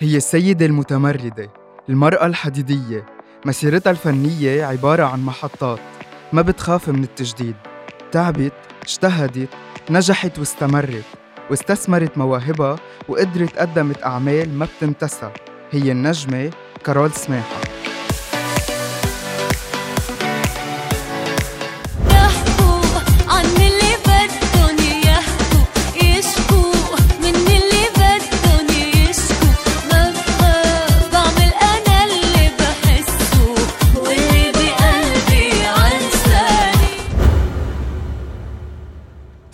هي 0.00 0.16
السيدة 0.16 0.66
المتمردة 0.66 1.50
المرأة 1.88 2.26
الحديدية. 2.26 3.06
مسيرتها 3.44 3.90
الفنية 3.90 4.64
عبارة 4.64 5.04
عن 5.04 5.24
محطات 5.24 5.78
ما 6.32 6.42
بتخاف 6.42 6.88
من 6.88 7.04
التجديد. 7.04 7.54
تعبت 8.12 8.52
اجتهدت 8.82 9.48
نجحت 9.90 10.38
واستمرت 10.38 11.04
واستثمرت 11.50 12.18
مواهبها 12.18 12.76
وقدرت 13.08 13.58
قدمت 13.58 14.04
أعمال 14.04 14.58
ما 14.58 14.66
بتنتسى. 14.76 15.30
هي 15.70 15.92
النجمة 15.92 16.50
كارول 16.84 17.12
سماحة 17.12 17.67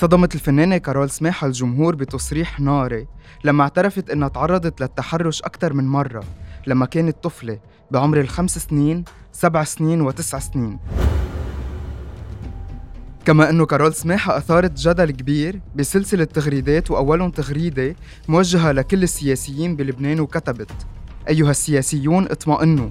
صدمت 0.00 0.34
الفنانة 0.34 0.76
كارول 0.76 1.10
سماحة 1.10 1.46
الجمهور 1.46 1.94
بتصريح 1.94 2.60
ناري 2.60 3.06
لما 3.44 3.62
اعترفت 3.62 4.10
إنها 4.10 4.28
تعرضت 4.28 4.80
للتحرش 4.80 5.42
أكثر 5.42 5.72
من 5.72 5.84
مرة 5.84 6.24
لما 6.66 6.86
كانت 6.86 7.16
طفلة 7.22 7.58
بعمر 7.90 8.20
الخمس 8.20 8.58
سنين 8.58 9.04
سبع 9.32 9.64
سنين 9.64 10.00
وتسع 10.00 10.38
سنين. 10.38 10.78
كما 13.24 13.50
أنه 13.50 13.66
كارول 13.66 13.94
سماحة 13.94 14.36
أثارت 14.36 14.72
جدل 14.80 15.10
كبير 15.10 15.60
بسلسلة 15.76 16.24
تغريدات 16.24 16.90
وأولهم 16.90 17.30
تغريدة 17.30 17.96
موجهة 18.28 18.72
لكل 18.72 19.02
السياسيين 19.02 19.76
بلبنان 19.76 20.20
وكتبت. 20.20 20.72
أيها 21.28 21.50
السياسيون 21.50 22.24
اطمئنوا 22.24 22.90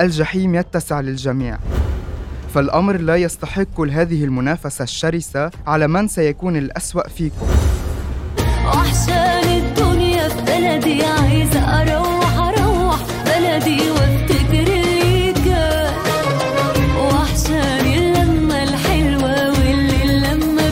الجحيم 0.00 0.54
يتسع 0.54 1.00
للجميع. 1.00 1.58
فالأمر 2.56 2.96
لا 2.96 3.16
يستحق 3.16 3.80
هذه 3.80 4.24
المنافسة 4.24 4.82
الشرسة 4.82 5.50
على 5.66 5.88
من 5.88 6.08
سيكون 6.08 6.56
الأسوأ 6.56 7.08
فيكم. 7.08 7.46
وحشان 8.66 9.48
الدنيا 9.48 10.28
في 10.28 10.40
بلدي 10.40 11.04
عايزة 11.04 11.60
أروح 11.60 12.38
أروح 12.38 12.96
بلدي 13.26 13.90
وأفتكر 13.90 14.68
اللمة 17.98 18.62
الحلوة 18.62 19.50
واللي 19.50 20.04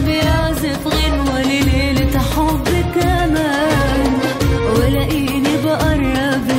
بيعزف 0.07 0.87
غنوة 0.87 1.43
لليلة 1.43 2.19
حب 2.19 2.65
كمان. 2.95 4.13
بقرب 5.65 6.51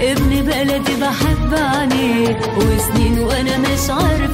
ابن 0.00 0.42
بلدي 0.42 0.94
بحب 1.00 1.36
وسنين 2.56 3.18
وأنا 3.18 3.58
مش 3.58 3.90
عارفه 3.90 4.25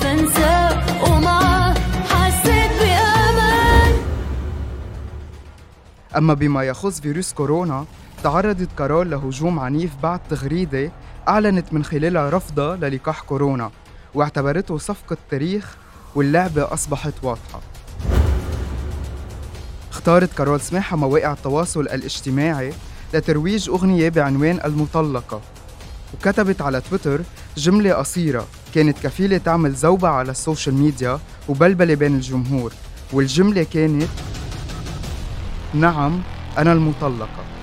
أما 6.17 6.35
بما 6.35 6.63
يخص 6.63 7.01
فيروس 7.01 7.33
كورونا 7.33 7.85
تعرضت 8.23 8.69
كارول 8.79 9.11
لهجوم 9.11 9.59
عنيف 9.59 9.91
بعد 10.03 10.21
تغريدة 10.31 10.93
أعلنت 11.29 11.73
من 11.73 11.85
خلالها 11.85 12.31
رفضها 12.31 12.77
للقاح 12.77 13.21
كورونا 13.21 13.71
واعتبرته 14.15 14.79
صفقة 14.79 15.17
تاريخ 15.31 15.77
واللعبة 16.15 16.75
أصبحت 16.75 17.15
واضحة. 17.23 17.61
اختارت 19.91 20.33
كارول 20.39 20.61
سماحة 20.61 20.97
مواقع 20.97 21.33
التواصل 21.33 21.81
الاجتماعي 21.81 22.73
لترويج 23.15 23.69
أغنية 23.69 24.09
بعنوان 24.09 24.61
المطلقة 24.65 25.41
وكتبت 26.15 26.63
على 26.63 26.81
تويتر 26.81 27.21
جملة 27.57 27.93
قصيرة 27.93 28.47
كانت 28.75 28.99
كفيلة 28.99 29.39
تعمل 29.39 29.75
زوبعة 29.75 30.09
على 30.09 30.31
السوشيال 30.31 30.75
ميديا 30.75 31.19
وبلبلة 31.49 31.95
بين 31.95 32.15
الجمهور 32.15 32.73
والجملة 33.13 33.63
كانت 33.63 34.09
نعم 35.75 36.21
أنا 36.59 36.73
المطلقة. 36.73 37.62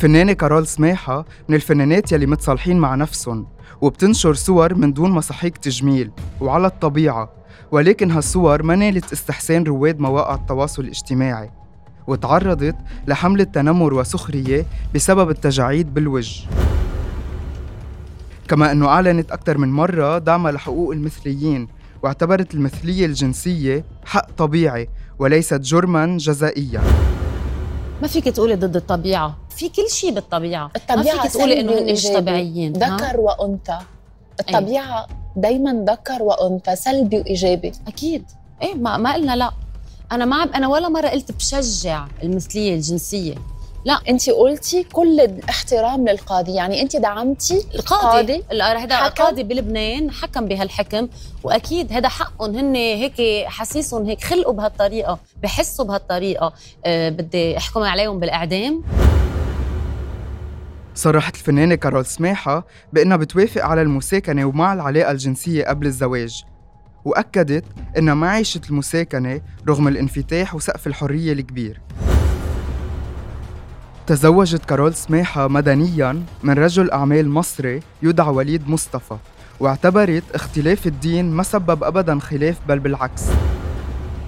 الفنانة 0.00 0.32
كارول 0.32 0.66
سماحة 0.66 1.24
من 1.48 1.54
الفنانات 1.54 2.12
يلي 2.12 2.26
متصالحين 2.26 2.78
مع 2.78 2.94
نفسهم 2.94 3.46
وبتنشر 3.80 4.34
صور 4.34 4.74
من 4.74 4.92
دون 4.92 5.10
مصاحيق 5.10 5.52
تجميل 5.52 6.10
وعلى 6.40 6.66
الطبيعة 6.66 7.32
ولكن 7.70 8.10
هالصور 8.10 8.62
ما 8.62 8.76
نالت 8.76 9.12
استحسان 9.12 9.64
رواد 9.64 9.98
مواقع 10.00 10.34
التواصل 10.34 10.82
الاجتماعي 10.82 11.50
وتعرضت 12.06 12.76
لحملة 13.06 13.44
تنمر 13.44 13.94
وسخرية 13.94 14.66
بسبب 14.94 15.30
التجاعيد 15.30 15.94
بالوجه. 15.94 16.48
كما 18.48 18.72
أنه 18.72 18.88
أعلنت 18.88 19.32
أكثر 19.32 19.58
من 19.58 19.72
مرة 19.72 20.18
دعمها 20.18 20.52
لحقوق 20.52 20.92
المثليين 20.92 21.68
واعتبرت 22.02 22.54
المثلية 22.54 23.06
الجنسية 23.06 23.84
حق 24.04 24.30
طبيعي 24.36 24.88
وليست 25.18 25.60
جرما 25.60 26.16
جزائيا. 26.16 26.82
ما 28.02 28.08
فيك 28.08 28.24
تقولي 28.24 28.54
ضد 28.54 28.76
الطبيعة. 28.76 29.36
في 29.56 29.68
كل 29.68 29.90
شيء 29.90 30.10
بالطبيعة. 30.10 30.70
الطبيعة 30.76 31.14
ما 31.16 31.22
فيك 31.22 31.32
تقولي 31.32 31.60
إنه 31.60 31.72
هن 31.78 31.92
مش 31.92 32.06
طبيعيين 32.06 32.72
ذكر 32.72 33.20
وأنثى. 33.20 33.78
الطبيعة 34.40 35.06
دائما 35.36 35.84
ذكر 35.88 36.22
وأنثى 36.22 36.76
سلبي 36.76 37.18
وإيجابي. 37.18 37.72
أكيد. 37.88 38.24
إيه 38.62 38.74
ما 38.74 38.96
ما 38.96 39.14
قلنا 39.14 39.36
لا. 39.36 39.50
أنا 40.12 40.24
ما 40.24 40.36
أنا 40.36 40.68
ولا 40.68 40.88
مرة 40.88 41.08
قلت 41.08 41.32
بشجع 41.32 42.06
المثلية 42.22 42.74
الجنسية. 42.74 43.34
لا 43.84 44.00
انت 44.08 44.30
قلتي 44.30 44.82
كل 44.82 45.20
الاحترام 45.20 46.08
للقاضي. 46.08 46.54
يعني 46.54 46.82
انت 46.82 46.96
دعمتي 46.96 47.66
القاضي 47.74 48.42
هذا 48.62 49.08
قاضي 49.08 49.42
بلبنان 49.42 50.10
حكم 50.10 50.46
بهالحكم 50.46 51.08
وأكيد 51.42 51.92
هذا 51.92 52.08
حقهم 52.08 52.56
هن 52.56 52.74
هيك 52.74 53.46
حسيسهم 53.46 54.06
هيك 54.06 54.24
خلقوا 54.24 54.52
بهالطريقة 54.52 55.18
بحسوا 55.42 55.84
بهالطريقة. 55.84 56.52
أه 56.84 57.08
بدي 57.08 57.56
أحكم 57.56 57.80
عليهم 57.82 58.20
بالإعدام. 58.20 58.82
صرحت 60.94 61.34
الفنانة 61.34 61.74
كارول 61.74 62.06
سماحة 62.06 62.66
بأنها 62.92 63.16
بتوافق 63.16 63.64
على 63.64 63.82
المساكنة 63.82 64.44
ومع 64.44 64.72
العلاقة 64.72 65.10
الجنسية 65.10 65.64
قبل 65.64 65.86
الزواج 65.86 66.44
وأكدت 67.04 67.64
أنها 67.98 68.14
ما 68.14 68.30
عيشت 68.30 68.70
المساكنة 68.70 69.40
رغم 69.68 69.88
الانفتاح 69.88 70.54
وسقف 70.54 70.86
الحرية 70.86 71.32
الكبير. 71.32 71.80
تزوجت 74.10 74.64
كارول 74.64 74.94
سماحة 74.94 75.48
مدنيا 75.48 76.22
من 76.42 76.54
رجل 76.54 76.90
أعمال 76.90 77.30
مصري 77.30 77.80
يدعى 78.02 78.28
وليد 78.28 78.68
مصطفى 78.68 79.16
واعتبرت 79.60 80.22
اختلاف 80.34 80.86
الدين 80.86 81.30
ما 81.30 81.42
سبب 81.42 81.84
أبدا 81.84 82.18
خلاف 82.18 82.56
بل 82.68 82.78
بالعكس. 82.78 83.22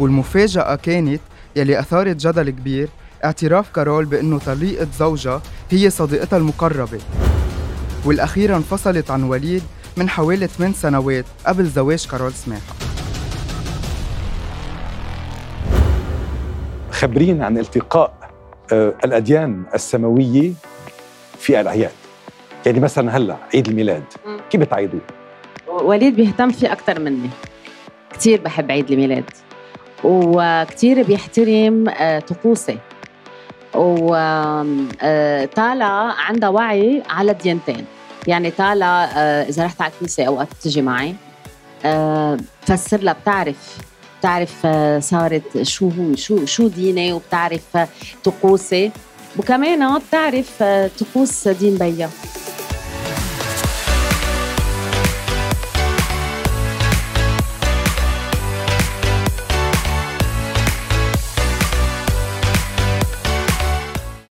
والمفاجأة 0.00 0.74
كانت 0.74 1.20
يلي 1.56 1.80
أثارت 1.80 2.16
جدل 2.16 2.50
كبير 2.50 2.88
اعتراف 3.24 3.70
كارول 3.70 4.04
بأنه 4.04 4.38
طليقة 4.38 4.86
زوجها 4.98 5.42
هي 5.70 5.90
صديقتها 5.90 6.36
المقربة. 6.36 6.98
والأخيرة 8.04 8.56
انفصلت 8.56 9.10
عن 9.10 9.22
وليد 9.22 9.62
من 9.96 10.08
حوالي 10.08 10.46
8 10.46 10.74
سنوات 10.74 11.24
قبل 11.46 11.66
زواج 11.66 12.06
كارول 12.06 12.32
سماحة 12.32 12.74
خبرينا 16.90 17.46
عن 17.46 17.58
التقاء 17.58 18.21
الأديان 18.72 19.62
السماوية 19.74 20.52
في 21.38 21.60
الأعياد. 21.60 21.90
يعني 22.66 22.80
مثلا 22.80 23.16
هلأ 23.16 23.36
عيد 23.54 23.68
الميلاد. 23.68 24.04
كيف 24.50 24.60
بتعيدوه؟ 24.60 25.00
وليد 25.68 26.16
بيهتم 26.16 26.50
فيه 26.50 26.72
أكثر 26.72 27.00
مني. 27.00 27.30
كثير 28.12 28.40
بحب 28.40 28.70
عيد 28.70 28.90
الميلاد. 28.90 29.24
وكثير 30.04 31.02
بيحترم 31.02 31.88
آه، 31.88 32.18
طقوسي. 32.18 32.78
وطالع 33.74 34.90
آه، 36.10 36.12
عندها 36.12 36.48
وعي 36.48 37.02
على 37.10 37.34
ديانتين 37.34 37.84
يعني 38.26 38.50
طالع 38.50 39.04
إذا 39.48 39.64
رحت 39.64 39.82
على 39.82 39.92
الكنيسة 39.92 40.24
أوقات 40.24 40.48
بتجي 40.60 40.82
معي 40.82 41.14
بفسر 41.84 43.00
لها 43.00 43.12
بتعرف 43.12 43.78
بتعرف 44.22 44.54
آه، 44.64 44.98
صارت 44.98 45.62
شو 45.62 45.88
هو 45.88 46.16
شو 46.16 46.46
شو 46.46 46.68
ديني 46.68 47.12
وبتعرف 47.12 47.76
آه، 47.76 47.88
طقوسي. 48.24 48.90
وكمان 49.38 49.98
بتعرف 49.98 50.62
آه، 50.62 50.90
طقوس 51.00 51.48
دين 51.48 51.74
بيا. 51.74 52.10